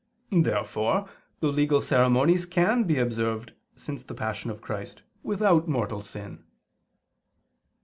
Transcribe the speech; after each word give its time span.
Therefore 0.31 1.07
the 1.41 1.49
legal 1.51 1.79
ceremonies 1.79 2.47
can 2.47 2.85
be 2.85 2.97
observed 2.97 3.53
since 3.75 4.01
the 4.01 4.15
Passion 4.15 4.49
of 4.49 4.59
Christ 4.59 5.03
without 5.21 5.67
mortal 5.67 6.01
sin. 6.01 6.43